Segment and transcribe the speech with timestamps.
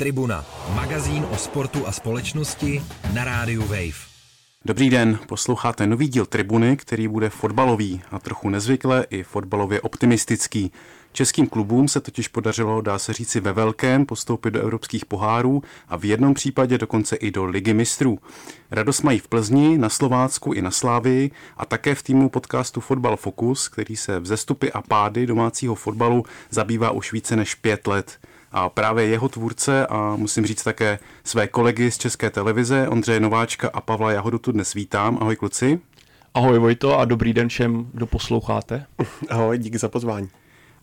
[0.00, 0.44] Tribuna,
[0.74, 2.82] magazín o sportu a společnosti
[3.14, 3.98] na rádiu Wave.
[4.64, 10.72] Dobrý den, posloucháte nový díl Tribuny, který bude fotbalový a trochu nezvykle i fotbalově optimistický.
[11.12, 15.96] Českým klubům se totiž podařilo, dá se říci ve velkém, postoupit do evropských pohárů a
[15.96, 18.18] v jednom případě dokonce i do ligy mistrů.
[18.70, 23.16] Radost mají v Plzni, na Slovácku i na Slávii a také v týmu podcastu Fotbal
[23.16, 28.18] Focus, který se vzestupy a pády domácího fotbalu zabývá už více než pět let.
[28.52, 33.70] A právě jeho tvůrce a musím říct také své kolegy z České televize, Ondřeje Nováčka
[33.72, 35.18] a Pavla Jahodu tu dnes vítám.
[35.20, 35.80] Ahoj kluci.
[36.34, 38.86] Ahoj Vojto a dobrý den všem, kdo posloucháte.
[39.30, 40.28] Ahoj, díky za pozvání.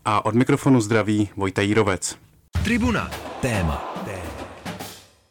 [0.06, 2.18] A od mikrofonu zdraví Vojta Jírovec.
[2.64, 3.96] Tribuna, téma.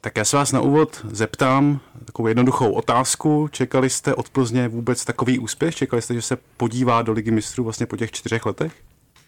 [0.05, 3.49] Tak já se vás na úvod zeptám takovou jednoduchou otázku.
[3.53, 5.75] Čekali jste od Plzně vůbec takový úspěch?
[5.75, 8.73] Čekali jste, že se podívá do Ligy mistrů vlastně po těch čtyřech letech?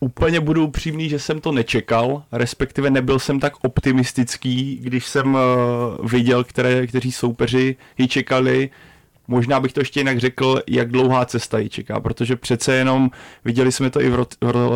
[0.01, 5.41] Úplně budu upřímný, že jsem to nečekal, respektive nebyl jsem tak optimistický, když jsem uh,
[6.11, 8.71] viděl, které, kteří soupeři ji čekali.
[9.29, 13.11] Možná bych to ještě jinak řekl, jak dlouhá cesta ji čeká, protože přece jenom
[13.45, 14.27] viděli jsme to i v,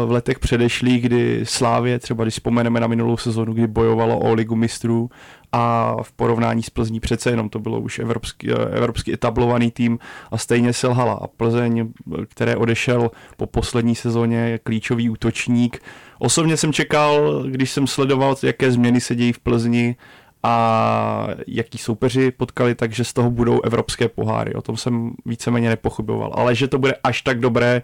[0.07, 4.57] v letech předešlých, kdy Slávě, třeba když vzpomeneme na minulou sezonu, kdy bojovalo o ligu
[4.57, 5.11] mistrů
[5.53, 9.99] a v porovnání s Plzní přece jenom to bylo už evropský, evropský etablovaný tým
[10.31, 11.15] a stejně selhala.
[11.15, 11.93] A Plzeň,
[12.29, 15.83] které odešel po poslední sezóně, klíčový útočník.
[16.19, 19.97] Osobně jsem čekal, když jsem sledoval, jaké změny se dějí v Plzni,
[20.43, 24.55] a jaký soupeři potkali, takže z toho budou evropské poháry.
[24.55, 26.33] O tom jsem víceméně nepochyboval.
[26.35, 27.83] Ale že to bude až tak dobré,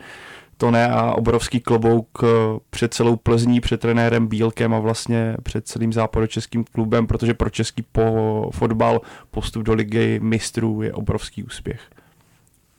[0.56, 2.26] to ne a obrovský klobouk eh,
[2.70, 7.82] před celou Plzní, před trenérem Bílkem a vlastně před celým západočeským klubem, protože pro český
[7.92, 11.80] po fotbal postup do ligy mistrů je obrovský úspěch.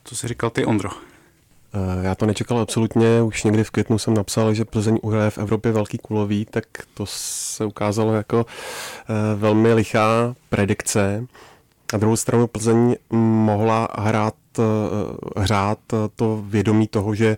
[0.03, 0.89] Co jsi říkal ty, Ondro?
[1.73, 5.37] Eh, já to nečekal absolutně, už někdy v květnu jsem napsal, že Plzeň uhraje v
[5.37, 11.25] Evropě velký kulový, tak to se ukázalo jako eh, velmi lichá predikce.
[11.93, 14.35] Na druhou stranu Plzeň mohla hrát,
[15.37, 15.79] hrát
[16.15, 17.37] to vědomí toho, že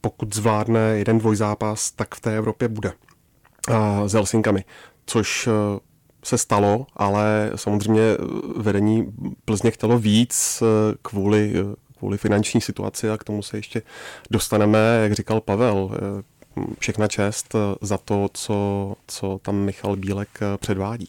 [0.00, 2.92] pokud zvládne jeden dvojzápas, tak v té Evropě bude
[4.06, 4.64] s Helsinkami,
[5.06, 5.48] což
[6.24, 8.02] se stalo, ale samozřejmě
[8.56, 9.12] vedení
[9.44, 10.62] Plzně chtělo víc
[11.02, 11.54] kvůli,
[12.00, 13.82] kvůli finanční situaci a k tomu se ještě
[14.30, 15.90] dostaneme, jak říkal Pavel,
[16.78, 20.28] všechna čest za to, co, co tam Michal Bílek
[20.60, 21.08] předvádí.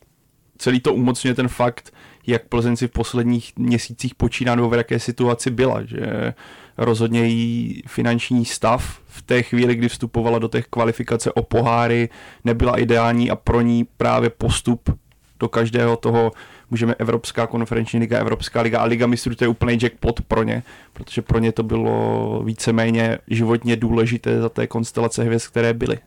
[0.57, 1.93] Celý to umocňuje ten fakt,
[2.27, 6.33] jak Plzeň si v posledních měsících počíná nebo v jaké situaci byla, že
[6.77, 12.09] rozhodně její finanční stav v té chvíli, kdy vstupovala do těch kvalifikace o poháry,
[12.43, 14.99] nebyla ideální a pro ní právě postup
[15.39, 16.31] do každého toho
[16.71, 20.63] můžeme Evropská konferenční liga, Evropská liga a Liga mistrů, to je úplný jackpot pro ně,
[20.93, 25.99] protože pro ně to bylo víceméně životně důležité za té konstelace hvězd, které byly.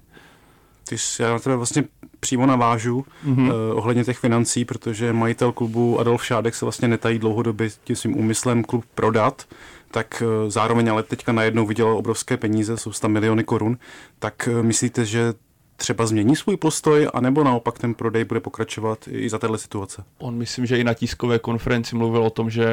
[0.89, 1.85] Ty jsi, já na tebe vlastně
[2.21, 3.47] přímo navážu mm-hmm.
[3.47, 8.19] uh, ohledně těch financí, protože majitel klubu Adolf Šádek se vlastně netají dlouhodobě tím svým
[8.19, 9.47] úmyslem klub prodat,
[9.91, 13.79] tak uh, zároveň ale teďka najednou vydělal obrovské peníze, jsou 100 miliony korun,
[14.19, 15.35] tak uh, myslíte, že
[15.77, 20.05] třeba změní svůj postoj, anebo naopak ten prodej bude pokračovat i za této situace?
[20.19, 22.67] On myslím, že i na tiskové konferenci mluvil o tom, že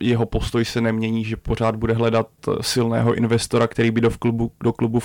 [0.00, 2.28] jeho postoj se nemění, že pořád bude hledat
[2.60, 5.00] silného investora, který by do klubu, do klubu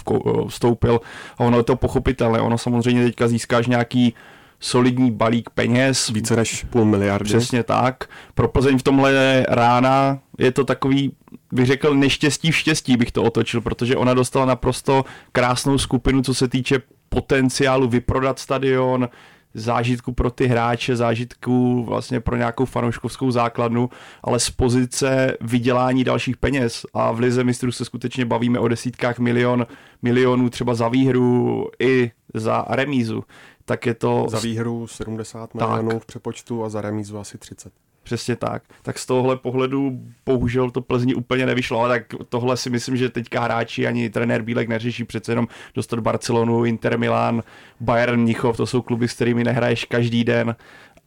[0.47, 1.01] vstoupil.
[1.37, 2.39] A ono je to pochopitelné.
[2.39, 4.13] Ono samozřejmě teďka získáš nějaký
[4.59, 6.09] solidní balík peněz.
[6.09, 7.25] Více než půl miliardy.
[7.25, 8.09] Přesně tak.
[8.33, 11.11] Pro Plzeň v tomhle rána je to takový,
[11.51, 16.33] bych řekl, neštěstí v štěstí bych to otočil, protože ona dostala naprosto krásnou skupinu, co
[16.33, 19.09] se týče potenciálu vyprodat stadion,
[19.53, 23.89] zážitku pro ty hráče, zážitku vlastně pro nějakou fanouškovskou základnu,
[24.23, 26.85] ale z pozice vydělání dalších peněz.
[26.93, 29.67] A v Lize mistrů se skutečně bavíme o desítkách milion,
[30.01, 33.23] milionů třeba za výhru i za remízu,
[33.65, 34.25] tak je to...
[34.29, 37.73] Za výhru 70 milionů v přepočtu a za remízu asi 30.
[38.09, 38.63] Přesně tak.
[38.81, 43.09] Tak z tohohle pohledu bohužel to Plzni úplně nevyšlo, ale tak tohle si myslím, že
[43.09, 47.43] teďka hráči ani trenér Bílek neřeší přece jenom dostat Barcelonu, Inter Milan,
[47.79, 50.55] Bayern Mnichov, to jsou kluby, s kterými nehraješ každý den,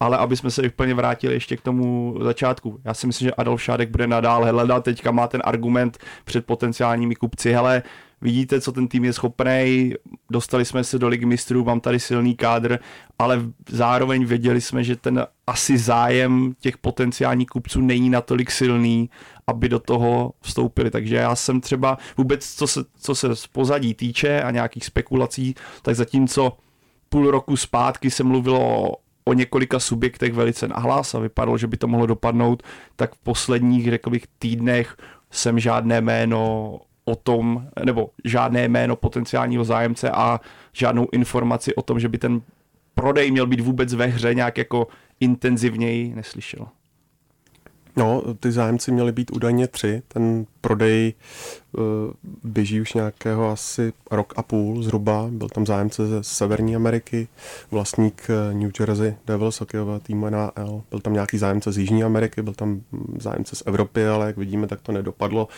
[0.00, 2.80] ale aby jsme se úplně vrátili ještě k tomu začátku.
[2.84, 7.14] Já si myslím, že Adolf Šádek bude nadále hledat, teďka má ten argument před potenciálními
[7.14, 7.82] kupci, hele,
[8.22, 9.94] vidíte, co ten tým je schopný,
[10.30, 12.78] dostali jsme se do ligy mistrů, mám tady silný kádr,
[13.18, 19.10] ale zároveň věděli jsme, že ten asi zájem těch potenciálních kupců není natolik silný,
[19.46, 20.90] aby do toho vstoupili.
[20.90, 25.54] Takže já jsem třeba vůbec, co se, co se z pozadí týče a nějakých spekulací,
[25.82, 26.56] tak zatímco
[27.08, 28.92] půl roku zpátky se mluvilo
[29.24, 32.62] o několika subjektech velice nahlas a vypadalo, že by to mohlo dopadnout,
[32.96, 34.96] tak v posledních, řekl bych, týdnech
[35.30, 40.40] jsem žádné jméno o tom, nebo žádné jméno potenciálního zájemce a
[40.72, 42.42] žádnou informaci o tom, že by ten
[42.94, 44.88] prodej měl být vůbec ve hře nějak jako
[45.20, 46.66] intenzivněji, neslyšel.
[47.96, 50.02] No, ty zájemci měly být údajně tři.
[50.08, 51.14] Ten prodej
[51.72, 51.82] uh,
[52.44, 55.28] běží už nějakého asi rok a půl zhruba.
[55.30, 57.28] Byl tam zájemce ze Severní Ameriky,
[57.70, 60.82] vlastník eh, New Jersey Devils hokejového týmu NHL.
[60.90, 64.36] Byl tam nějaký zájemce z Jižní Ameriky, byl tam hm, zájemce z Evropy, ale jak
[64.36, 65.48] vidíme, tak to nedopadlo,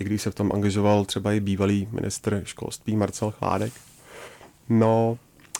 [0.00, 3.72] i když se v tom angažoval třeba i bývalý ministr školství Marcel Chládek.
[4.68, 5.18] No,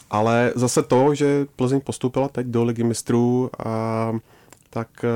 [0.09, 4.13] ale zase to, že Plzeň postoupila teď do ligy mistrů a
[4.69, 5.09] tak eh,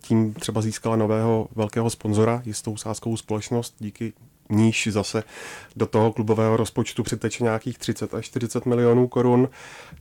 [0.00, 4.12] tím třeba získala nového velkého sponzora, jistou sázkovou společnost, díky
[4.50, 5.22] níž zase
[5.76, 9.48] do toho klubového rozpočtu přiteče nějakých 30 až 40 milionů korun,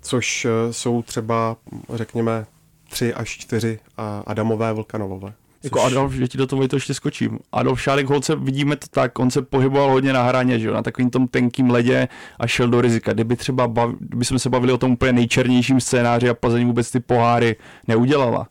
[0.01, 1.57] což eh, jsou třeba,
[1.93, 2.45] řekněme,
[2.89, 3.79] 3 až 4
[4.25, 5.33] Adamové Vlkanovové.
[5.65, 7.39] Jako Adolf, že ti do toho to ještě skočím.
[7.51, 10.81] Adolf Šárek holce, vidíme to tak, on se pohyboval hodně na hraně, že jo, na
[10.81, 12.07] takovým tom tenkým ledě
[12.39, 13.13] a šel do rizika.
[13.13, 16.91] Kdyby třeba, bav, kdyby jsme se bavili o tom úplně nejčernějším scénáři a Plzeň vůbec
[16.91, 17.55] ty poháry
[17.87, 18.47] neudělala,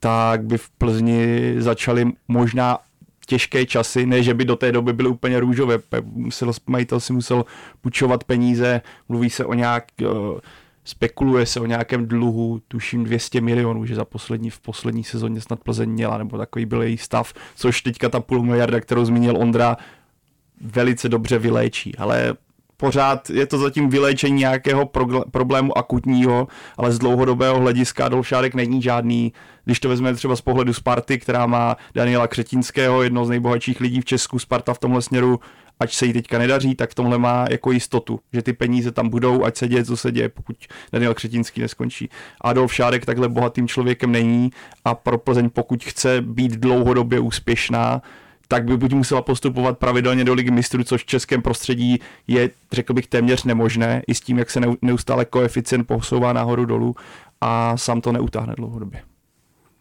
[0.00, 2.78] tak by v Plzni začaly možná
[3.26, 5.78] těžké časy, ne, že by do té doby byly úplně růžové.
[6.02, 7.44] Musel, majitel si musel
[7.80, 10.38] půjčovat peníze, mluví se o nějak, uh,
[10.84, 15.60] spekuluje se o nějakém dluhu, tuším 200 milionů, že za poslední, v poslední sezóně snad
[15.60, 19.76] Plzeň měla, nebo takový byl její stav, což teďka ta půl miliarda, kterou zmínil Ondra,
[20.60, 22.34] velice dobře vyléčí, ale
[22.76, 24.90] pořád je to zatím vyléčení nějakého
[25.30, 29.32] problému akutního, ale z dlouhodobého hlediska Adolf Šárek není žádný,
[29.64, 34.00] když to vezmeme třeba z pohledu Sparty, která má Daniela Křetinského, jedno z nejbohatších lidí
[34.00, 35.40] v Česku, Sparta v tomhle směru
[35.80, 39.08] ať se jí teďka nedaří, tak v tomhle má jako jistotu, že ty peníze tam
[39.08, 40.56] budou, ať se děje, co se děje, pokud
[40.92, 42.08] Daniel Křetinský neskončí.
[42.40, 44.50] Adolf Šárek takhle bohatým člověkem není
[44.84, 48.02] a pro Plzeň, pokud chce být dlouhodobě úspěšná,
[48.48, 52.94] tak by buď musela postupovat pravidelně do ligy mistrů, což v českém prostředí je, řekl
[52.94, 56.96] bych, téměř nemožné, i s tím, jak se neustále koeficient posouvá nahoru dolů
[57.40, 59.02] a sám to neutáhne dlouhodobě.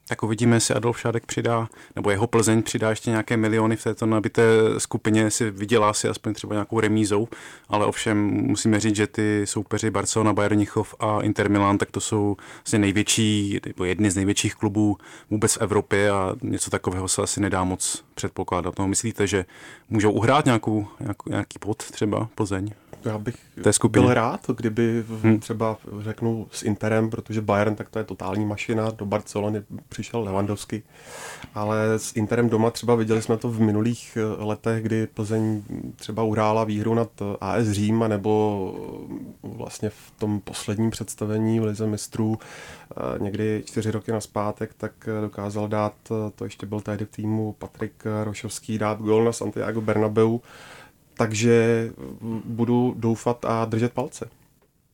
[0.07, 4.05] Tak uvidíme, jestli Adolf Šádek přidá, nebo jeho Plzeň přidá ještě nějaké miliony v této
[4.05, 4.43] nabité
[4.77, 7.27] skupině, si vydělá si aspoň třeba nějakou remízou,
[7.69, 12.37] ale ovšem musíme říct, že ty soupeři Barcelona, Bayernichov a Inter Milan, tak to jsou
[12.55, 14.97] vlastně největší, nebo jedny z největších klubů
[15.29, 18.79] vůbec v Evropě a něco takového se asi nedá moc předpokládat.
[18.79, 19.45] No, myslíte, že
[19.89, 20.87] můžou uhrát nějakou,
[21.27, 22.71] nějaký pod třeba Plzeň?
[23.05, 24.05] Já bych té skupině.
[24.05, 25.39] byl rád, kdyby hmm.
[25.39, 30.83] třeba řeknu s Interem, protože Bayern tak to je totální mašina, do Barcelony přišel Lewandowski,
[31.55, 35.63] ale s Interem doma třeba viděli jsme to v minulých eh, letech, kdy Plzeň
[35.95, 38.73] třeba uhrála výhru nad eh, AS Řím, nebo
[39.43, 42.39] eh, vlastně v tom posledním představení v Lize mistrů
[43.19, 44.91] někdy čtyři roky naspátek, tak
[45.21, 45.93] dokázal dát,
[46.35, 50.41] to ještě byl tehdy v týmu Patrik Rošovský, dát gol na Santiago Bernabeu,
[51.17, 51.89] takže
[52.45, 54.29] budu doufat a držet palce.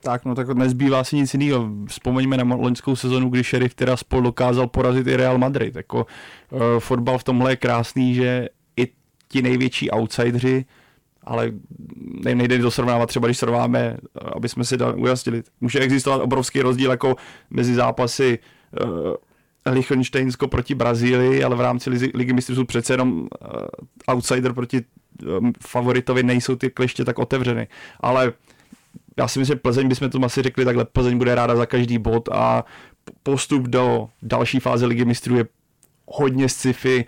[0.01, 1.69] Tak, no tak nezbývá si nic jiného.
[1.87, 5.75] Vzpomeňme na loňskou sezonu, kdy Sheriff spolu dokázal porazit i Real Madrid.
[5.75, 8.87] Jako, uh, fotbal v tomhle je krásný, že i
[9.27, 10.65] ti největší outsidři,
[11.23, 11.51] ale
[12.33, 13.97] nejde to srovnávat třeba, když srovnáme,
[14.35, 15.43] aby jsme si dali ujasnili.
[15.61, 17.15] Může existovat obrovský rozdíl jako
[17.49, 19.13] mezi zápasy uh,
[19.65, 23.27] Liechtensteinsko proti Brazílii, ale v rámci ligy mistrů jsou přece jenom uh,
[24.15, 24.81] outsider proti
[25.59, 27.67] favoritovi nejsou ty kleště tak otevřeny.
[27.99, 28.33] Ale
[29.17, 31.97] já si myslím, že Plzeň bychom to asi řekli takhle, Plzeň bude ráda za každý
[31.97, 32.65] bod a
[33.23, 35.45] postup do další fáze ligy mistrů je
[36.05, 37.05] hodně sci-fi,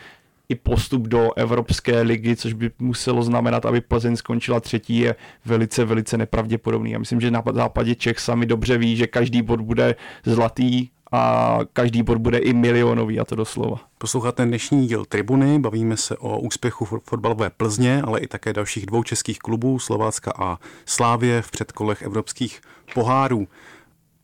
[0.50, 5.16] i postup do Evropské ligy, což by muselo znamenat, aby Plzeň skončila třetí, je
[5.46, 6.92] velice, velice nepravděpodobný.
[6.92, 11.60] Já myslím, že na západě Čech sami dobře ví, že každý bod bude zlatý a
[11.74, 13.82] každý bod bude i milionový, a to doslova.
[13.98, 19.04] Posloucháte dnešní díl Tribuny, bavíme se o úspěchu fotbalové Plzně, ale i také dalších dvou
[19.04, 22.62] českých klubů, Slovácka a Slávě v předkolech evropských
[22.94, 23.48] pohárů.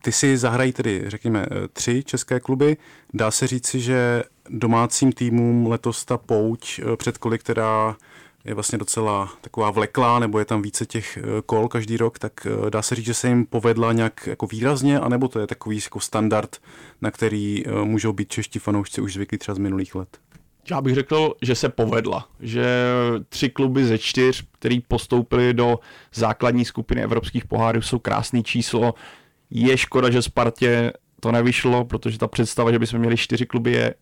[0.01, 2.77] Ty si zahrají tedy, řekněme, tři české kluby.
[3.13, 7.96] Dá se říci, že domácím týmům letos ta pouť předkoly, která
[8.50, 12.48] je vlastně docela taková vleklá, nebo je tam více těch eh, kol každý rok, tak
[12.48, 15.79] eh, dá se říct, že se jim povedla nějak jako výrazně, anebo to je takový
[15.84, 16.58] jako standard,
[17.01, 20.18] na který eh, můžou být čeští fanoušci už zvyklí třeba z minulých let?
[20.72, 22.65] Já bych řekl, že se povedla, že
[23.29, 25.79] tři kluby ze čtyř, který postoupili do
[26.13, 28.94] základní skupiny evropských pohárů, jsou krásný číslo.
[29.50, 33.94] Je škoda, že Spartě to nevyšlo, protože ta představa, že bychom měli čtyři kluby, je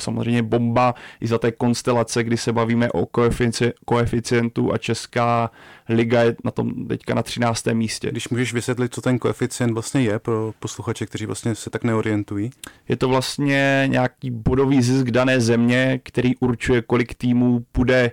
[0.00, 5.50] samozřejmě bomba i za té konstelace, kdy se bavíme o koefici- koeficientu a Česká
[5.88, 7.74] liga je na tom teďka na 13.
[7.74, 8.10] místě.
[8.10, 12.50] Když můžeš vysvětlit, co ten koeficient vlastně je pro posluchače, kteří vlastně se tak neorientují?
[12.88, 18.10] Je to vlastně nějaký bodový zisk dané země, který určuje, kolik týmů půjde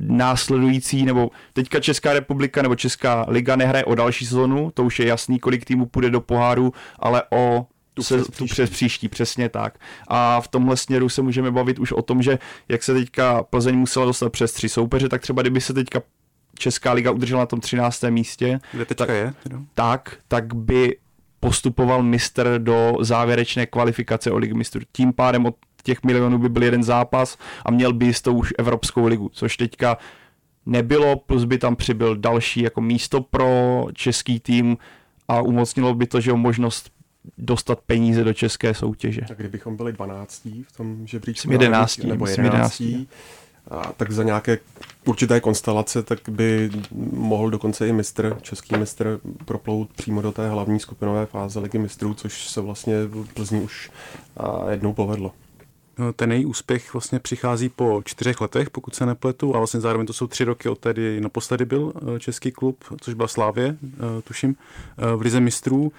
[0.00, 5.06] následující, nebo teďka Česká republika nebo Česká liga nehraje o další sezonu, to už je
[5.06, 7.66] jasný, kolik týmů půjde do poháru, ale o
[7.98, 9.78] tu, se, přes, tu přes příští, přesně tak.
[10.08, 12.38] A v tomhle směru se můžeme bavit už o tom, že
[12.68, 16.02] jak se teďka Plzeň musela dostat přes tři soupeře, tak třeba kdyby se teďka
[16.58, 18.04] Česká liga udržela na tom 13.
[18.10, 19.34] místě, Kde teďka tak, je?
[19.74, 20.96] tak, tak by
[21.40, 24.80] postupoval mistr do závěrečné kvalifikace o ligu mistrů.
[24.92, 29.06] Tím pádem od těch milionů by byl jeden zápas a měl by jistou už Evropskou
[29.06, 29.96] ligu, což teďka
[30.66, 34.76] nebylo, plus by tam přibyl další jako místo pro český tým
[35.28, 36.90] a umocnilo by to, že možnost
[37.38, 39.20] dostat peníze do české soutěže.
[39.28, 40.44] Tak kdybychom byli 12.
[40.44, 41.98] v tom žebříčku, 11.
[41.98, 42.80] nebo 11.
[42.80, 43.08] 11.
[43.70, 44.58] A tak za nějaké
[45.04, 46.70] určité konstelace, tak by
[47.12, 52.14] mohl dokonce i mistr, český mistr, proplout přímo do té hlavní skupinové fáze ligy mistrů,
[52.14, 53.90] což se vlastně v Plzni už
[54.70, 55.32] jednou povedlo.
[55.98, 60.06] No, ten její úspěch vlastně přichází po čtyřech letech, pokud se nepletu, a vlastně zároveň
[60.06, 64.22] to jsou tři roky od tedy naposledy byl eh, český klub, což byla Slávě, eh,
[64.22, 64.56] tuším,
[64.98, 65.92] eh, v Lize mistrů.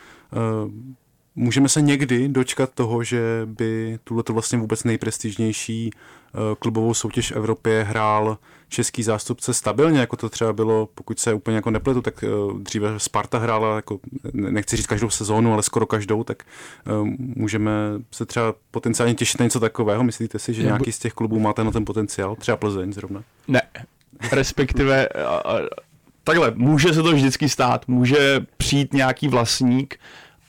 [1.39, 5.91] Můžeme se někdy dočkat toho, že by tuhle vlastně vůbec nejprestižnější
[6.33, 11.33] Eh, klubovou soutěž v Evropě hrál český zástupce stabilně, jako to třeba bylo, pokud se
[11.33, 12.27] úplně jako nepletu, tak eh,
[12.59, 13.99] dříve Sparta hrála, jako,
[14.33, 17.71] nechci říct každou sezónu, ale skoro každou, tak eh, můžeme
[18.11, 20.03] se třeba potenciálně těšit na něco takového.
[20.03, 22.35] Myslíte si, že nějaký z těch klubů má ten, ten potenciál?
[22.35, 23.23] Třeba Plzeň zrovna?
[23.47, 23.61] Ne,
[24.31, 25.07] respektive
[26.23, 29.99] takhle, může se to vždycky stát, může přijít nějaký vlastník,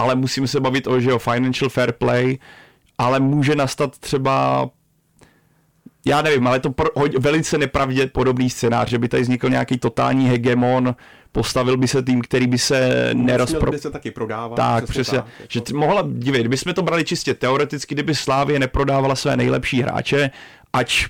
[0.01, 2.39] ale musíme se bavit o, že o financial fair play,
[2.99, 4.69] ale může nastat třeba
[6.07, 6.89] já nevím, ale to pro,
[7.19, 10.95] velice nepravděpodobný scénář, že by tady vznikl nějaký totální hegemon,
[11.33, 13.71] postavil by se tým, který by se nerozpro...
[13.71, 14.57] by se taky prodávat.
[14.57, 15.19] Tak, přesně.
[15.19, 19.37] Tak, že jako- t- mohla, dívej, kdybychom to brali čistě teoreticky, kdyby Slávě neprodávala své
[19.37, 20.31] nejlepší hráče
[20.73, 21.07] ať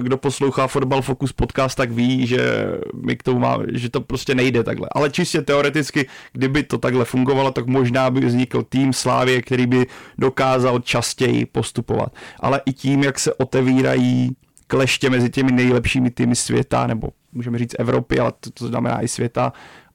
[0.00, 4.34] kdo poslouchá Fotbal Focus podcast, tak ví, že my k tomu má, že to prostě
[4.34, 4.88] nejde takhle.
[4.92, 9.86] Ale čistě teoreticky, kdyby to takhle fungovalo, tak možná by vznikl tým Slávě, který by
[10.18, 12.12] dokázal častěji postupovat.
[12.40, 17.74] Ale i tím, jak se otevírají kleště mezi těmi nejlepšími týmy světa, nebo můžeme říct
[17.78, 19.52] Evropy, ale to, to znamená i světa,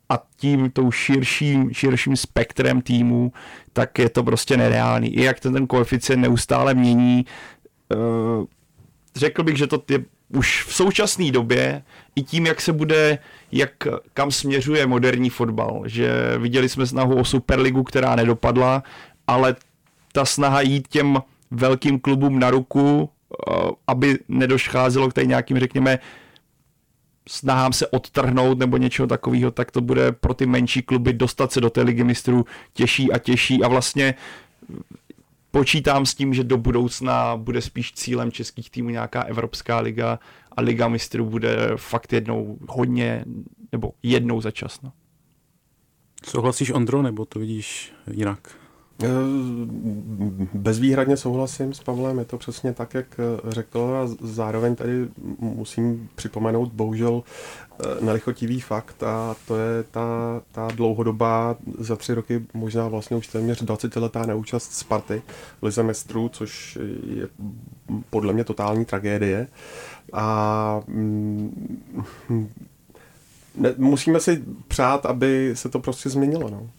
[0.09, 3.31] a tím tou širším, širším spektrem týmů,
[3.74, 5.15] tak je to prostě nereálný.
[5.15, 7.25] I jak ten, ten koeficient neustále mění,
[7.95, 8.45] uh,
[9.17, 11.83] řekl bych, že to je už v současné době
[12.15, 13.19] i tím, jak se bude,
[13.51, 13.71] jak
[14.13, 18.83] kam směřuje moderní fotbal, že viděli jsme snahu o Superligu, která nedopadla,
[19.27, 19.55] ale
[20.12, 21.17] ta snaha jít těm
[21.51, 23.53] velkým klubům na ruku, eh,
[23.88, 26.00] aby nedošcházelo k tady nějakým, řekněme,
[27.29, 31.62] snahám se odtrhnout nebo něčeho takového, tak to bude pro ty menší kluby dostat se
[31.62, 33.63] do té ligy mistrů těžší a těžší.
[33.63, 34.15] A vlastně
[35.57, 40.19] počítám s tím, že do budoucna bude spíš cílem českých týmů nějaká Evropská liga
[40.51, 43.25] a Liga mistrů bude fakt jednou hodně,
[43.71, 44.81] nebo jednou za čas.
[44.81, 44.91] No.
[46.23, 48.66] Souhlasíš, Ondro, nebo to vidíš jinak?
[49.04, 49.08] Eh,
[50.54, 55.08] bezvýhradně souhlasím s Pavlem, je to přesně tak, jak eh, řekl a zároveň tady
[55.39, 62.46] musím připomenout bohužel eh, nelichotivý fakt a to je ta, ta dlouhodobá za tři roky
[62.54, 65.22] možná vlastně už téměř 20 letá neúčast Sparty
[65.62, 66.77] v Lize mistrů, což
[67.16, 67.27] je
[68.10, 69.48] podle mě totální tragédie
[70.13, 72.50] a mm,
[73.56, 76.50] ne, musíme si přát, aby se to prostě změnilo.
[76.50, 76.70] No.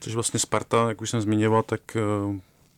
[0.00, 2.00] Což vlastně Sparta, jak už jsem zmiňoval, tak eh,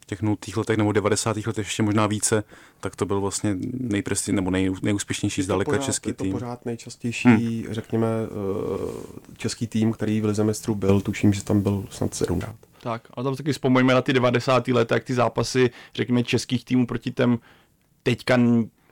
[0.01, 1.37] v těch nultých letech nebo 90.
[1.37, 2.45] letech ještě možná více,
[2.81, 6.27] tak to byl vlastně nejpresti, nebo nej, nejúspěšnější zdaleka pořád, český tým.
[6.27, 7.75] Je to pořád nejčastější, hmm.
[7.75, 12.57] řekněme, eh, český tým, který v Lize mistrů byl, tuším, že tam byl snad sedmkrát.
[12.81, 14.69] Tak, ale tam taky vzpomeňme na ty 90.
[14.69, 17.39] leta, jak ty zápasy, řekněme, českých týmů proti těm
[18.03, 18.37] teďka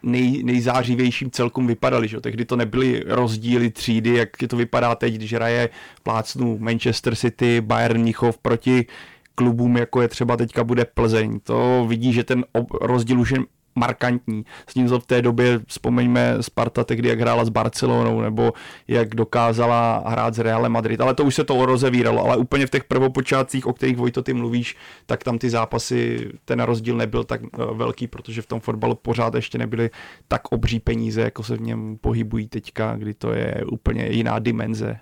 [0.03, 2.09] nej, nejzářivějším celkům vypadaly.
[2.09, 2.21] Že?
[2.21, 5.69] Tehdy to nebyly rozdíly třídy, jak to vypadá teď, když hraje
[6.03, 8.87] plácnu Manchester City, Bayern Mnichov proti
[9.35, 11.41] klubům, jako je třeba teďka bude Plzeň.
[11.43, 12.45] To vidí, že ten
[12.81, 13.39] rozdíl už je
[13.75, 14.45] markantní.
[14.67, 18.53] S ním v té době, vzpomeňme Sparta tehdy, jak hrála s Barcelonou, nebo
[18.89, 22.71] jak dokázala hrát s Realem Madrid, ale to už se to rozevíralo, ale úplně v
[22.71, 27.41] těch prvopočátcích, o kterých Vojto ty mluvíš, tak tam ty zápasy, ten rozdíl nebyl tak
[27.45, 29.91] eh, velký, protože v tom fotbalu pořád ještě nebyly
[30.29, 34.99] tak obří peníze, jako se v něm pohybují teďka, kdy to je úplně jiná dimenze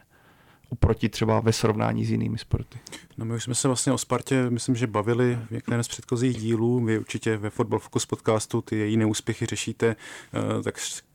[0.68, 2.78] oproti třeba ve srovnání s jinými sporty.
[3.18, 6.36] No my už jsme se vlastně o Spartě, myslím, že bavili v některém z předchozích
[6.36, 6.84] dílů.
[6.84, 9.96] Vy určitě ve Football Focus podcastu ty její neúspěchy řešíte
[10.58, 10.74] eh, tak,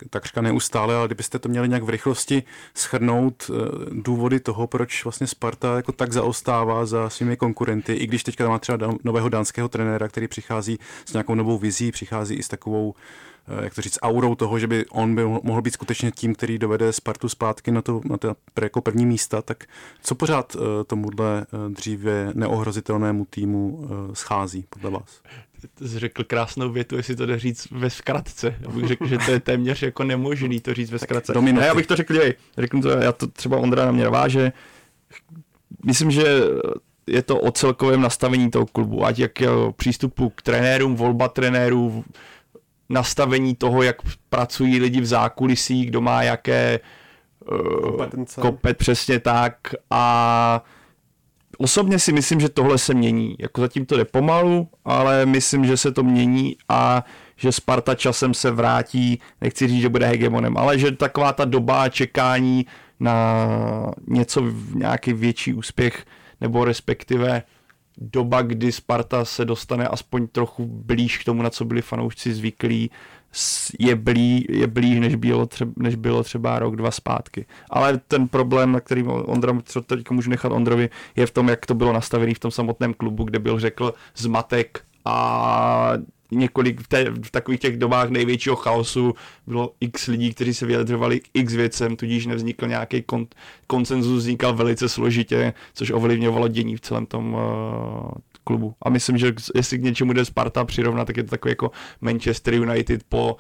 [0.10, 2.44] takřka neustále, ale kdybyste to měli nějak v rychlosti
[2.74, 3.54] schrnout eh,
[3.92, 8.60] důvody toho, proč vlastně Sparta jako tak zaostává za svými konkurenty, i když teďka má
[8.60, 12.96] třeba nového dánského trenéra, který přichází s nějakou novou vizí, přichází i s takovou
[13.62, 16.94] jak to říct, aurou toho, že by on by mohl být skutečně tím, který dovede
[16.94, 19.64] Spartu zpátky na to, na to jako první místa, tak
[20.04, 20.56] co pořád
[20.88, 25.22] tomuhle dříve neohrozitelnému týmu schází podle vás?
[25.88, 28.56] jsi řekl krásnou větu, jestli to jde říct ve zkratce.
[28.60, 31.34] Já bych řekl, že to je téměř jako nemožný to říct ve zkratce.
[31.42, 34.52] Ne, já bych to řekl, dělej, řeknu to, já to třeba Ondra na mě naváže.
[35.86, 36.42] Myslím, že
[37.08, 39.32] je to o celkovém nastavení toho klubu, ať jak
[39.76, 42.04] přístupu k trenérům, volba trenérů,
[42.90, 43.96] nastavení toho, jak
[44.30, 48.42] pracují lidi v zákulisí, kdo má jaké eh, kompetence.
[48.42, 49.56] Kopet, přesně tak
[49.90, 50.64] a
[51.58, 53.36] osobně si myslím, že tohle se mění.
[53.40, 57.04] Jako zatím to jde pomalu, ale myslím, že se to mění a
[57.36, 61.90] že Sparta časem se vrátí, nechci říct, že bude hegemonem, ale že taková ta doba
[61.90, 62.66] čekání
[63.00, 63.48] na
[64.08, 64.44] něco,
[64.76, 66.06] nějaký větší úspěch,
[66.42, 67.44] nebo respektive
[67.98, 72.92] doba, kdy Sparta se dostane aspoň trochu blíž k tomu, na co byli fanoušci zvyklí,
[73.80, 77.46] je, blí, je blíž, než bylo, třeba, než bylo třeba rok, dva zpátky.
[77.70, 81.66] Ale ten problém, na který Ondra, co teď můžu nechat Ondrovi, je v tom, jak
[81.66, 85.92] to bylo nastavené v tom samotném klubu, kde byl řekl zmatek a
[86.36, 89.14] několik v, té, v takových těch dobách největšího chaosu
[89.48, 93.28] bylo x lidí, kteří se vyjadřovali k x věcem, tudíž nevznikl nějaký kon,
[93.68, 97.40] konsenzus, vznikal velice složitě, což ovlivňovalo dění v celém tom uh,
[98.44, 98.74] klubu.
[98.82, 101.72] A myslím, že jestli k něčemu jde Sparta přirovnat, tak je to takový jako
[102.02, 103.38] Manchester United po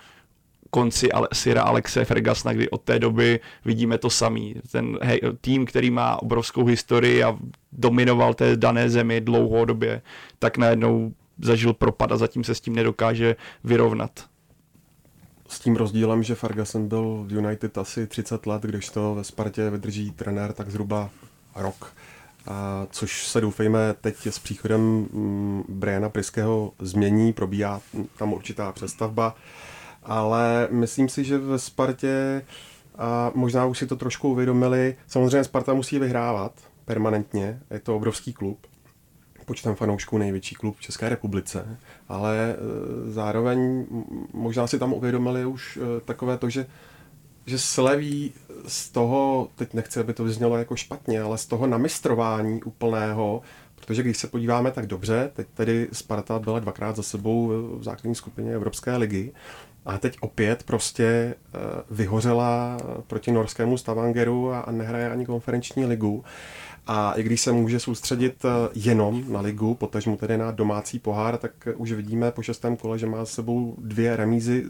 [0.69, 4.55] konci Sira Alexe Fergasna, kdy od té doby vidíme to samý.
[4.71, 7.37] Ten hej, tým, který má obrovskou historii a
[7.71, 10.01] dominoval té dané zemi dlouhodobě,
[10.39, 14.25] tak najednou zažil propad a zatím se s tím nedokáže vyrovnat.
[15.49, 19.69] S tím rozdílem, že Ferguson byl v United asi 30 let, když to ve Spartě
[19.69, 21.09] vydrží trenér tak zhruba
[21.55, 21.93] rok.
[22.47, 27.81] A což se doufejme teď s příchodem mm, Briana Priského změní, probíhá
[28.17, 29.35] tam určitá přestavba,
[30.03, 32.45] ale myslím si, že ve Spartě
[32.97, 34.95] a možná už si to trošku uvědomili.
[35.07, 36.51] Samozřejmě Sparta musí vyhrávat
[36.85, 38.67] permanentně, je to obrovský klub,
[39.43, 41.77] počtem fanoušků největší klub v České republice,
[42.09, 42.55] ale e,
[43.11, 43.85] zároveň
[44.33, 46.65] možná si tam uvědomili už e, takové to, že
[47.45, 48.33] že sleví
[48.67, 53.41] z toho, teď nechci, aby to vyznělo jako špatně, ale z toho namistrování úplného,
[53.75, 57.47] protože když se podíváme tak dobře, teď tedy Sparta byla dvakrát za sebou
[57.79, 59.31] v základní skupině Evropské ligy,
[59.85, 61.35] a teď opět prostě e,
[61.91, 66.23] vyhořela proti norskému Stavangeru a nehraje ani konferenční ligu.
[66.87, 71.37] A i když se může soustředit eh, jenom na ligu, potažmu tedy na domácí pohár,
[71.37, 74.65] tak už vidíme po šestém kole, že má s sebou dvě remízy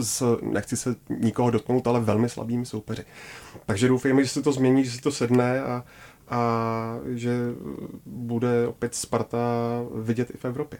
[0.00, 3.04] s, nechci se nikoho dotknout, ale velmi slabými soupeři.
[3.66, 5.84] Takže doufejme, že se to změní, že se to sedne a,
[6.28, 7.38] a že
[8.06, 9.38] bude opět Sparta
[9.94, 10.78] vidět i v Evropě.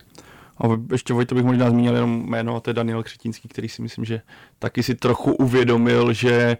[0.60, 3.82] A ještě Vojto bych možná zmínil jenom jméno, a to je Daniel Křetínský, který si
[3.82, 4.20] myslím, že
[4.58, 6.56] taky si trochu uvědomil, že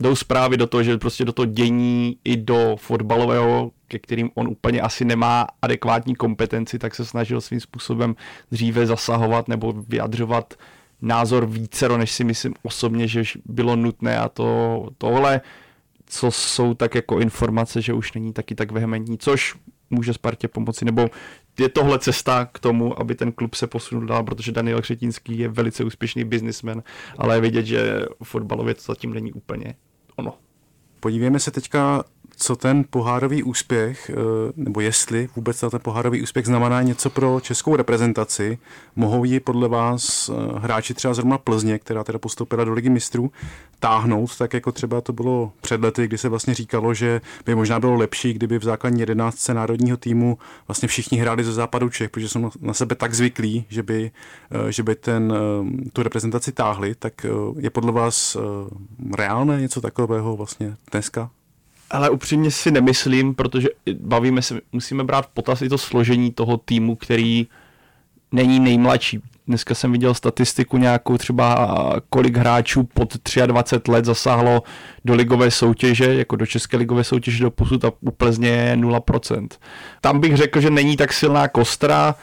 [0.00, 4.48] jdou zprávy do toho, že prostě do toho dění i do fotbalového, ke kterým on
[4.48, 8.16] úplně asi nemá adekvátní kompetenci, tak se snažil svým způsobem
[8.50, 10.54] dříve zasahovat nebo vyjadřovat
[11.02, 14.18] názor vícero, než si myslím osobně, že bylo nutné.
[14.18, 15.40] A to, tohle,
[16.06, 19.54] co jsou tak jako informace, že už není taky tak vehementní, což
[19.90, 21.10] může Spartě pomoci, nebo
[21.58, 25.48] je tohle cesta k tomu, aby ten klub se posunul dál, protože Daniel Křetínský je
[25.48, 26.82] velice úspěšný biznismen,
[27.18, 29.74] ale je vidět, že fotbalově to zatím není úplně
[30.20, 30.34] ono.
[31.00, 32.04] Podívejme se teďka
[32.42, 34.14] co ten pohárový úspěch, eh,
[34.56, 38.58] nebo jestli vůbec ten pohárový úspěch znamená něco pro českou reprezentaci.
[38.96, 43.32] Mohou ji podle vás eh, hráči třeba zrovna Plzně, která teda postoupila do ligy mistrů,
[43.78, 47.80] táhnout, tak jako třeba to bylo před lety, kdy se vlastně říkalo, že by možná
[47.80, 52.28] bylo lepší, kdyby v základní jedenáctce národního týmu vlastně všichni hráli ze západu Čech, protože
[52.28, 54.10] jsou na sebe tak zvyklí, že by,
[54.50, 55.34] eh, že by ten,
[55.92, 57.26] tu reprezentaci táhli, tak
[57.58, 58.36] je podle vás
[59.16, 61.30] reálné něco takového vlastně dneska?
[61.90, 66.56] Ale upřímně si nemyslím, protože bavíme se, musíme brát v potaz i to složení toho
[66.56, 67.46] týmu, který
[68.32, 69.20] není nejmladší.
[69.46, 71.76] Dneska jsem viděl statistiku nějakou třeba,
[72.10, 74.62] kolik hráčů pod 23 let zasáhlo
[75.04, 79.48] do ligové soutěže, jako do české ligové soutěže do posud a u Plzně je 0%.
[80.00, 82.14] Tam bych řekl, že není tak silná kostra,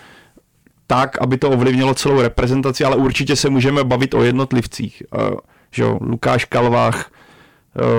[0.87, 5.03] tak, aby to ovlivnilo celou reprezentaci, ale určitě se můžeme bavit o jednotlivcích.
[5.71, 7.11] Že jo, Lukáš Kalvách,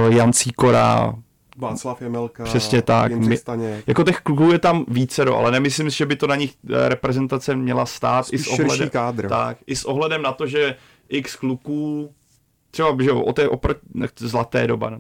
[0.09, 1.15] Jan Cíkora,
[1.59, 3.13] Václav Jemelka, Přesně tak.
[3.13, 3.39] My,
[3.87, 6.89] jako těch kluků je tam více, ale nemyslím si, že by to na nich eh,
[6.89, 9.29] reprezentace měla stát Spíš i s, ohledem, kádr.
[9.29, 10.77] tak, i s ohledem na to, že
[11.09, 12.13] x kluků
[12.71, 13.75] třeba, že o té opr-
[14.17, 14.99] zlaté doba, no,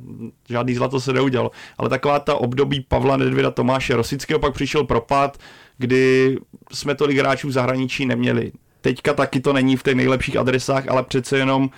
[0.49, 5.38] žádný zlato se neudělal, ale taková ta období Pavla Nedvěda, Tomáše Rosického, pak přišel propad,
[5.79, 6.37] kdy
[6.73, 8.53] jsme tolik hráčů v zahraničí neměli.
[8.81, 11.71] teďka taky to není v těch nejlepších adresách, ale přece jenom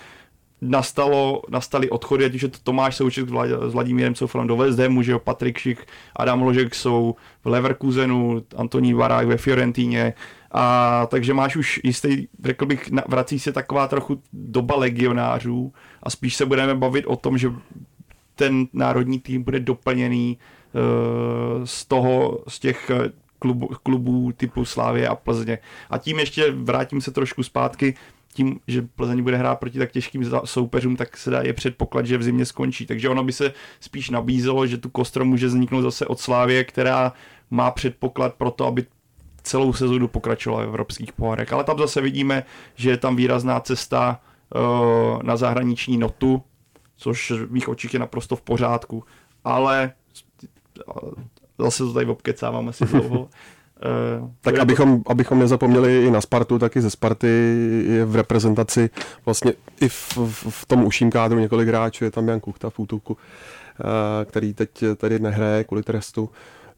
[0.61, 3.29] nastalo, nastaly odchody, ať už je to Tomáš Souček
[3.67, 8.43] s Vladimírem Soufalem do West Hamu, že jo, Patrik Šik, Adam Ložek jsou v Leverkusenu,
[8.55, 10.13] Antoní Varák ve Fiorentíně,
[10.51, 16.35] a takže máš už jistý, řekl bych, vrací se taková trochu doba legionářů a spíš
[16.35, 17.51] se budeme bavit o tom, že
[18.35, 20.37] ten národní tým bude doplněný
[20.73, 25.57] uh, z toho, z těch eh, klubů, klubů typu Slávě a Plzně.
[25.89, 27.93] A tím ještě vrátím se trošku zpátky,
[28.33, 32.17] tím, že Plzeň bude hrát proti tak těžkým soupeřům, tak se dá je předpoklad, že
[32.17, 32.85] v zimě skončí.
[32.85, 37.13] Takže ono by se spíš nabízelo, že tu kostro může vzniknout zase od Slávě, která
[37.51, 38.85] má předpoklad pro to, aby
[39.43, 41.53] celou sezónu pokračovala v evropských pohárech.
[41.53, 42.43] Ale tam zase vidíme,
[42.75, 44.21] že je tam výrazná cesta
[44.55, 46.43] uh, na zahraniční notu,
[46.97, 49.03] což v mých očích je naprosto v pořádku.
[49.43, 49.93] Ale
[51.59, 53.29] zase to tady obkecávám asi dlouho.
[54.21, 57.27] Uh, tak abychom, abychom nezapomněli i na Spartu, taky ze Sparty
[57.87, 58.89] je v reprezentaci
[59.25, 60.17] vlastně i v,
[60.49, 63.19] v, tom uším kádru několik hráčů, je tam Jan Kuchta v útoku, uh,
[64.25, 66.29] který teď tady nehraje kvůli trestu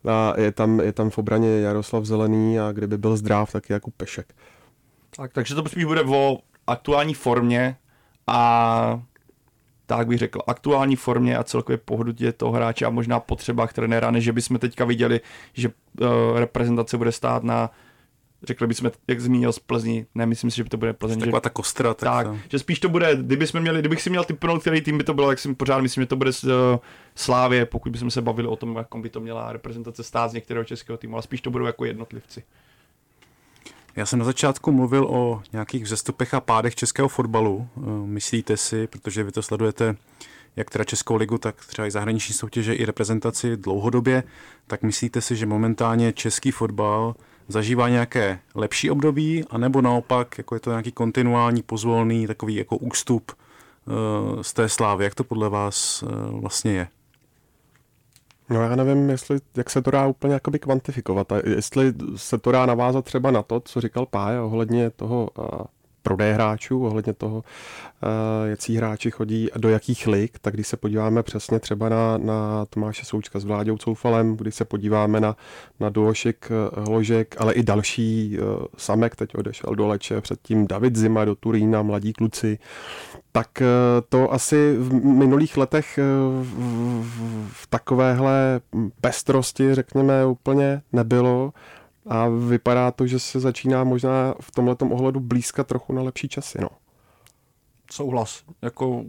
[0.08, 3.74] a je tam, je tam v obraně Jaroslav Zelený a kdyby byl zdrav, tak je
[3.74, 4.34] jako Pešek.
[5.16, 6.38] Tak, takže to spíš bude o
[6.68, 7.78] aktuální formě
[8.28, 9.02] a
[9.98, 14.24] tak bych řekl, aktuální formě a celkově pohodlně toho hráče a možná potřebách trenéra, než
[14.24, 15.22] že bychom teďka viděli,
[15.54, 16.08] že uh,
[16.40, 17.72] reprezentace bude stát na
[18.44, 21.20] řekli bychom, jak zmínil z Plzni, ne, myslím si, že by to bude Plzeň.
[21.20, 21.94] Taková že, ta kostra.
[21.94, 25.04] Tak, tak že spíš to bude, kdybychom měli, kdybych si měl typnout, který tým by
[25.04, 26.52] to bylo, tak si pořád myslím, že to bude uh,
[27.16, 30.64] Slávě, pokud bychom se bavili o tom, jak by to měla reprezentace stát z některého
[30.64, 32.44] českého týmu, ale spíš to budou jako jednotlivci.
[33.96, 37.68] Já jsem na začátku mluvil o nějakých vzestupech a pádech českého fotbalu.
[37.78, 39.96] Eh, myslíte si, protože vy to sledujete
[40.56, 44.24] jak teda Českou ligu, tak třeba i zahraniční soutěže, i reprezentaci dlouhodobě,
[44.68, 47.16] tak myslíte si, že momentálně český fotbal
[47.48, 53.32] zažívá nějaké lepší období, anebo naopak, jako je to nějaký kontinuální, pozvolný, takový jako ústup
[53.32, 55.04] uh, z té slávy.
[55.04, 56.88] Jak to podle vás uh, vlastně je?
[58.50, 61.32] No já nevím, jestli, jak se to dá úplně jakoby kvantifikovat.
[61.32, 65.30] A jestli se to dá navázat třeba na to, co říkal Pája ohledně toho
[66.10, 67.44] uh, prodej hráčů, ohledně toho,
[68.04, 72.66] eh, jaký hráči chodí do jakých lig, tak když se podíváme přesně třeba na, na
[72.66, 75.36] Tomáše Součka s Vláďou Coufalem, když se podíváme na,
[75.80, 80.96] na Duošek, eh, Hložek, ale i další, eh, Samek teď odešel do Leče, předtím David
[80.96, 82.60] Zima do Turína, mladí kluci,
[83.32, 83.64] tak
[84.10, 86.00] to asi v minulých letech
[86.42, 87.08] v,
[87.48, 88.62] v takovéhle
[89.02, 91.54] pestrosti, řekněme, úplně nebylo
[92.08, 96.58] a vypadá to, že se začíná možná v tomhle ohledu blízka trochu na lepší časy.
[96.62, 96.70] No.
[97.92, 98.44] Souhlas.
[98.62, 99.04] Jako,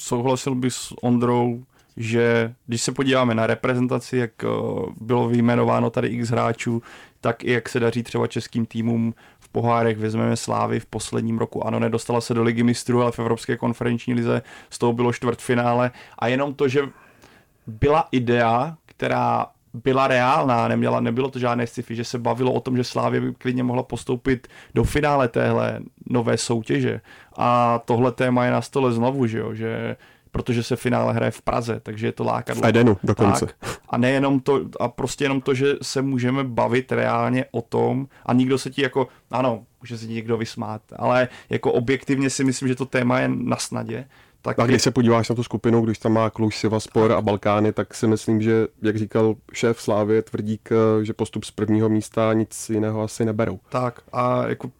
[0.00, 1.64] souhlasil bych s Ondrou,
[1.96, 4.48] že když se podíváme na reprezentaci, jak eh,
[5.00, 6.82] bylo vyjmenováno tady x hráčů,
[7.20, 11.66] tak i jak se daří třeba českým týmům v pohárech, vezmeme Slávy v posledním roku,
[11.66, 15.90] ano, nedostala se do ligy mistrů, ale v Evropské konferenční lize z toho bylo čtvrtfinále
[16.18, 16.82] a jenom to, že
[17.66, 22.76] byla idea, která byla reálná, neměla, nebylo to žádné sci-fi, že se bavilo o tom,
[22.76, 27.00] že Slávě by klidně mohla postoupit do finále téhle nové soutěže.
[27.36, 29.96] A tohle téma je na stole znovu, že jo, že
[30.30, 32.62] protože se finále hraje v Praze, takže je to lákadlo.
[32.62, 33.46] V Edenu dokonce.
[33.46, 38.08] Tak, a nejenom to, a prostě jenom to, že se můžeme bavit reálně o tom
[38.26, 42.44] a nikdo se ti jako, ano, může se ti někdo vysmát, ale jako objektivně si
[42.44, 44.06] myslím, že to téma je na snadě
[44.44, 47.72] tak a když se podíváš na tu skupinu, když tam má Kluž, Sivaspor a Balkány,
[47.72, 50.68] tak si myslím, že, jak říkal šéf Slávy Tvrdík,
[51.02, 53.60] že postup z prvního místa nic jiného asi neberou.
[53.68, 54.70] Tak a jako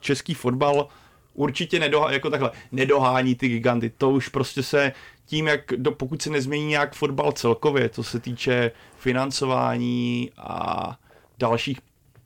[0.00, 0.88] český fotbal
[1.34, 3.92] určitě nedohá, jako takhle, nedohání ty giganty.
[3.98, 4.92] To už prostě se
[5.26, 10.98] tím, jak do, pokud se nezmění nějak fotbal celkově, co se týče financování a
[11.38, 11.80] dalších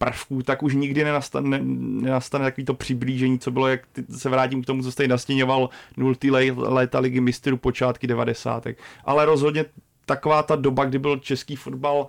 [0.05, 4.67] prvků, tak už nikdy nenastane, nenastane takový to přiblížení, co bylo, jak se vrátím k
[4.67, 8.67] tomu, co jste nastěňoval nultý léta ligy mistrů počátky 90.
[9.05, 9.65] Ale rozhodně
[10.07, 12.07] taková ta doba, kdy byl český fotbal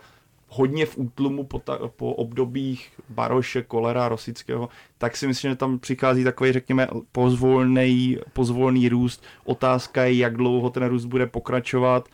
[0.48, 5.80] hodně v útlumu po, ta, po obdobích Baroše, Kolera, Rosického, tak si myslím, že tam
[5.80, 9.24] přichází takový, řekněme, pozvolný, pozvolný růst.
[9.44, 12.10] Otázka je, jak dlouho ten růst bude pokračovat.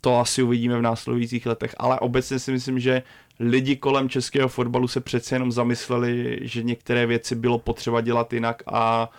[0.00, 3.02] To asi uvidíme v následujících letech, ale obecně si myslím, že
[3.40, 8.62] lidi kolem českého fotbalu se přece jenom zamysleli, že některé věci bylo potřeba dělat jinak
[8.66, 9.10] a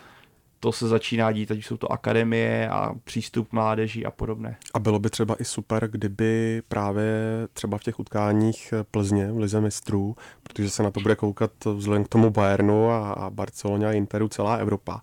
[0.60, 4.58] to se začíná dít, ať jsou to akademie a přístup mládeží a podobné.
[4.74, 7.04] A bylo by třeba i super, kdyby právě
[7.54, 12.04] třeba v těch utkáních Plzně v Lize mistrů, protože se na to bude koukat vzhledem
[12.04, 15.02] k tomu Bayernu a, Barceloně a Interu celá Evropa,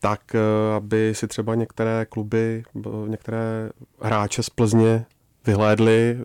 [0.00, 2.62] tak eh, aby si třeba některé kluby,
[3.06, 5.06] některé hráče z Plzně
[5.46, 6.18] vyhlédli.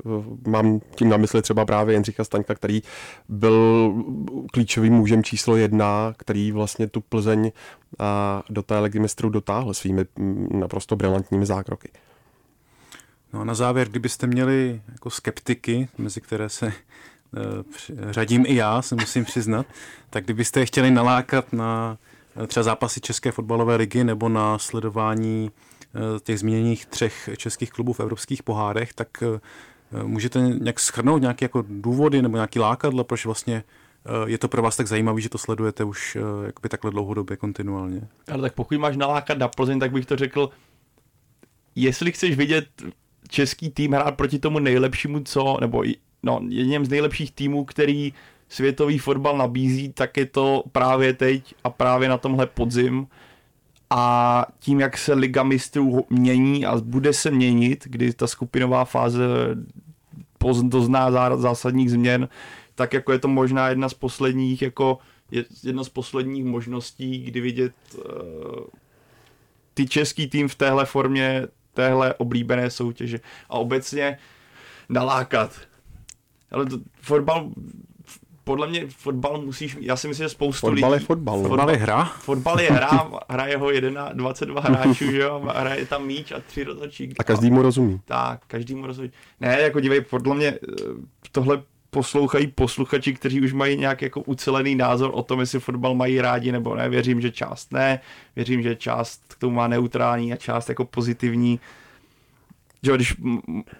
[0.48, 2.84] Mám tím na mysli třeba právě Jindřicha Staňka, který
[3.30, 3.94] byl
[4.52, 7.52] klíčovým mužem číslo jedna, který vlastně tu Plzeň
[8.50, 10.06] do té ligy mistrů dotáhl svými
[10.52, 11.90] naprosto brilantními zákroky.
[13.34, 16.74] No a na závěr, kdybyste měli jako skeptiky, mezi které se eh,
[18.14, 19.66] řadím i já, se musím přiznat,
[20.10, 21.98] tak kdybyste je chtěli nalákat na
[22.44, 25.52] eh, třeba zápasy České fotbalové ligy nebo na sledování
[26.24, 29.24] těch zmíněných třech českých klubů v evropských pohárech, tak
[30.04, 33.64] můžete nějak schrnout nějaké jako důvody nebo nějaký lákadla, proč vlastně
[34.26, 38.02] je to pro vás tak zajímavé, že to sledujete už jakoby takhle dlouhodobě kontinuálně?
[38.32, 40.50] Ale tak pokud máš nalákat na Plzeň, tak bych to řekl,
[41.76, 42.68] jestli chceš vidět
[43.30, 45.84] český tým hrát proti tomu nejlepšímu, co, nebo
[46.24, 48.14] no, jedním z nejlepších týmů, který
[48.50, 53.08] světový fotbal nabízí, tak je to právě teď a právě na tomhle podzim.
[53.90, 59.24] A tím, jak se Liga mistrů mění a bude se měnit, kdy ta skupinová fáze
[60.62, 62.30] dozná zásadních změn,
[62.76, 64.98] tak jako je to možná jedna z posledních, jako
[65.64, 68.04] jedna z posledních možností, kdy vidět uh,
[69.74, 73.20] ty český tým v téhle formě téhle oblíbené soutěže
[73.50, 74.18] a obecně
[74.90, 75.52] nalákat.
[76.52, 77.52] Ale to, fotbal,
[78.46, 81.04] podle mě fotbal musíš, já si myslím, že spoustu fotbal lidí...
[81.04, 82.06] Je fotbal, fotbal je hra.
[82.06, 86.64] Fotbal je hra, hraje ho 1, 22 hráčů, že jo, hraje tam míč a tři
[86.64, 87.14] rozhodčí.
[87.20, 88.02] A každý mu rozumí.
[88.06, 89.12] Tak, každý mu rozumí.
[89.40, 90.58] Ne, jako dívej, podle mě eh,
[91.32, 96.22] tohle poslouchají posluchači, kteří už mají nějak jako ucelený názor o tom, jestli fotbal mají
[96.22, 96.90] rádi nebo ne.
[96.90, 98.00] Věřím, že část ne.
[98.36, 101.60] Věřím, že část k tomu má neutrální a část jako pozitivní.
[102.86, 103.16] Že když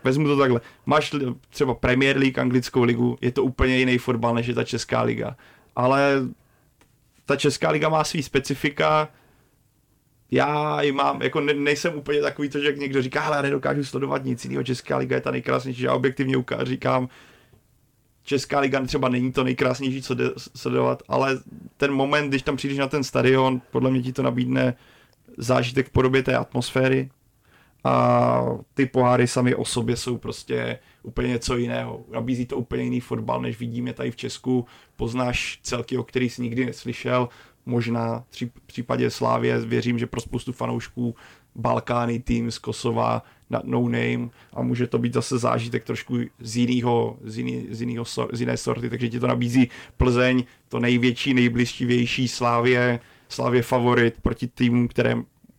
[0.04, 1.16] vezmu to takhle, máš
[1.50, 5.36] třeba Premier League, anglickou ligu, je to úplně jiný fotbal, než je ta česká liga.
[5.76, 6.22] Ale
[7.26, 9.10] ta česká liga má svý specifika,
[10.32, 13.42] já ji mám, jako ne, nejsem úplně takový to, že jak někdo říká, ale já
[13.42, 17.10] nedokážu sledovat nic jiného, Česká liga je ta nejkrásnější, já objektivně říkám,
[18.24, 21.40] Česká liga třeba není to nejkrásnější, co jde sledovat, ale
[21.78, 24.74] ten moment, když tam přijdeš na ten stadion, podle mě ti to nabídne
[25.38, 27.10] zážitek v podobě té atmosféry
[27.86, 32.06] a ty poháry sami o sobě jsou prostě úplně něco jiného.
[32.12, 34.66] Nabízí to úplně jiný fotbal, než vidíme tady v Česku.
[34.96, 37.30] Poznáš celky, o který jsi nikdy neslyšel.
[37.66, 41.16] Možná v případě Slávě věřím, že pro spoustu fanoušků
[41.56, 46.58] Balkány tým z Kosova na no name a může to být zase zážitek trošku z
[46.58, 51.34] jiného, z, jiný, z, jiného, z jiné sorty, takže ti to nabízí Plzeň, to největší,
[51.34, 55.18] nejbližší Slávě, Slávě favorit proti týmům, které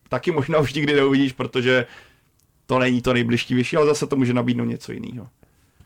[0.09, 1.85] taky možná už nikdy neuvidíš, protože
[2.67, 5.27] to není to nejbližší ale zase to může nabídnout něco jiného.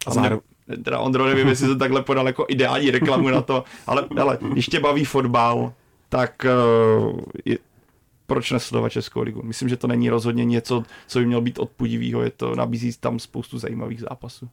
[0.06, 0.39] A zároveň...
[0.84, 4.65] Teda Ondro, nevím, jestli se takhle podal jako ideální reklamu na to, ale, ale když
[4.65, 5.74] tě baví fotbal,
[6.10, 7.58] tak uh, je,
[8.28, 9.41] proč nesledovat Českou ligu.
[9.44, 13.20] Myslím, že to není rozhodně něco, co by mělo být odpudivého, je to, nabízí tam
[13.20, 14.50] spoustu zajímavých zápasů.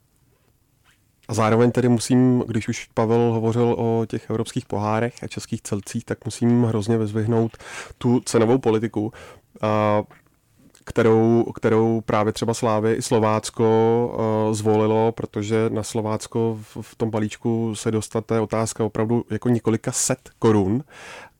[1.27, 6.05] A zároveň tedy musím, když už Pavel hovořil o těch evropských pohárech a českých celcích,
[6.05, 7.57] tak musím hrozně vyzvihnout
[7.97, 9.13] tu cenovou politiku,
[10.89, 13.69] kterou, kterou právě třeba Slávy i Slovácko
[14.51, 19.91] zvolilo, protože na Slovácko v tom balíčku se dostat, to je otázka opravdu jako několika
[19.91, 20.83] set korun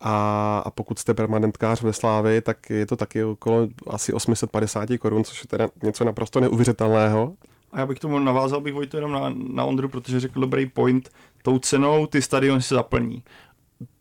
[0.01, 5.23] a, a pokud jste permanentkář ve Slávi, tak je to taky okolo asi 850 korun,
[5.23, 7.33] což je teda něco naprosto neuvěřitelného.
[7.71, 11.09] A já bych tomu navázal bych Vojto jenom na, na Ondru, protože řekl dobrý point.
[11.43, 13.23] Tou cenou ty stadiony se zaplní.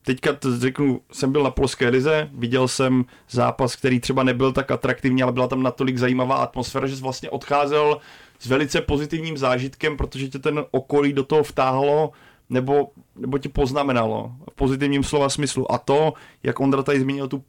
[0.03, 4.71] Teďka to řeknu, jsem byl na polské lize, viděl jsem zápas, který třeba nebyl tak
[4.71, 7.99] atraktivní, ale byla tam natolik zajímavá atmosféra, že jsi vlastně odcházel
[8.39, 12.13] s velice pozitivním zážitkem, protože tě ten okolí do toho vtáhlo
[12.51, 15.73] nebo, nebo ti poznamenalo v pozitivním slova smyslu.
[15.73, 16.13] A to,
[16.43, 17.45] jak Ondra tady zmínil tu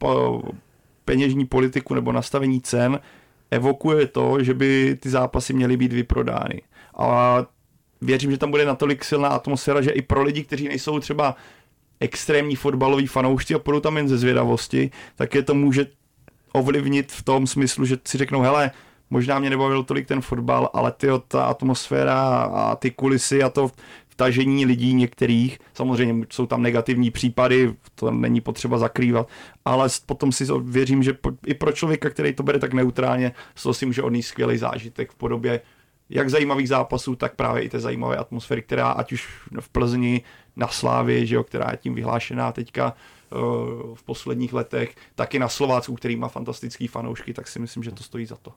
[1.05, 2.99] peněžní politiku nebo nastavení cen,
[3.51, 6.61] evokuje to, že by ty zápasy měly být vyprodány.
[6.97, 7.37] A
[8.01, 11.35] věřím, že tam bude natolik silná atmosféra, že i pro lidi, kteří nejsou třeba
[11.99, 15.85] extrémní fotbaloví fanoušci a půjdou tam jen ze zvědavosti, tak je to může
[16.51, 18.71] ovlivnit v tom smyslu, že si řeknou, hele,
[19.09, 23.71] možná mě nebavil tolik ten fotbal, ale ty ta atmosféra a ty kulisy a to
[24.09, 29.27] vtažení lidí některých, samozřejmě jsou tam negativní případy, to není potřeba zakrývat,
[29.65, 33.31] ale potom si věřím, že i pro člověka, který to bere tak neutrálně,
[33.63, 35.61] to si může odníst skvělý zážitek v podobě
[36.09, 39.27] jak zajímavých zápasů, tak právě i té zajímavé atmosféry, která ať už
[39.59, 40.23] v Plzni,
[40.55, 45.49] na Slávě, že jo, která je tím vyhlášená teďka uh, v posledních letech, taky na
[45.49, 48.53] Slovácku, který má fantastický fanoušky, tak si myslím, že to stojí za to.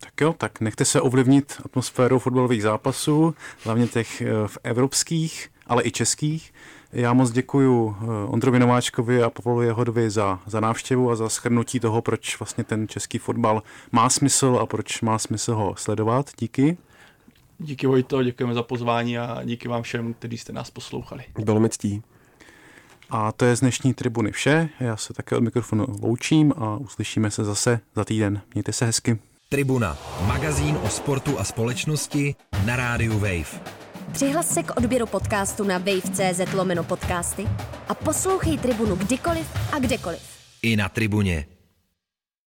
[0.00, 5.82] Tak jo, tak nechte se ovlivnit atmosférou fotbalových zápasů, hlavně těch eh, v evropských, ale
[5.84, 6.52] i českých.
[6.96, 11.80] Já moc děkuji eh, Ondrovi Nováčkovi a Pavlu Jehodovi za, za návštěvu a za schrnutí
[11.80, 16.30] toho, proč vlastně ten český fotbal má smysl a proč má smysl ho sledovat.
[16.38, 16.76] Díky.
[17.58, 21.24] Díky Vojto, děkujeme za pozvání a díky vám všem, kteří jste nás poslouchali.
[21.44, 22.02] Bylo mi ctí.
[23.10, 24.68] A to je z dnešní tribuny vše.
[24.80, 28.40] Já se také od mikrofonu loučím a uslyšíme se zase za týden.
[28.54, 29.18] Mějte se hezky.
[29.48, 33.85] Tribuna, magazín o sportu a společnosti na rádiu Wave.
[34.12, 37.48] Přihlas se k odběru podcastu na wave.cz lomeno podcasty
[37.88, 40.20] a poslouchej Tribunu kdykoliv a kdekoliv.
[40.62, 41.46] I na tribuně.